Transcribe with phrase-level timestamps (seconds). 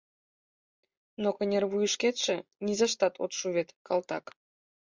[1.21, 4.25] Но кынервуйышкетше низаштат от шу вет, калтак.